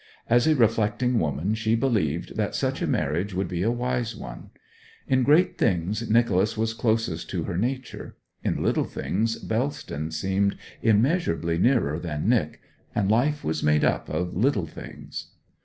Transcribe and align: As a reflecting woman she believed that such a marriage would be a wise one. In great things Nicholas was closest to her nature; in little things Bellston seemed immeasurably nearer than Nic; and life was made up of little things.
As 0.27 0.47
a 0.47 0.55
reflecting 0.55 1.19
woman 1.19 1.53
she 1.53 1.75
believed 1.75 2.35
that 2.35 2.55
such 2.55 2.81
a 2.81 2.87
marriage 2.87 3.35
would 3.35 3.47
be 3.47 3.61
a 3.61 3.69
wise 3.69 4.15
one. 4.15 4.49
In 5.07 5.21
great 5.21 5.59
things 5.59 6.09
Nicholas 6.09 6.57
was 6.57 6.73
closest 6.73 7.29
to 7.29 7.43
her 7.43 7.55
nature; 7.55 8.15
in 8.43 8.63
little 8.63 8.85
things 8.85 9.37
Bellston 9.37 10.09
seemed 10.09 10.57
immeasurably 10.81 11.59
nearer 11.59 11.99
than 11.99 12.27
Nic; 12.27 12.59
and 12.95 13.11
life 13.11 13.43
was 13.43 13.61
made 13.61 13.83
up 13.85 14.09
of 14.09 14.35
little 14.35 14.65
things. 14.65 15.33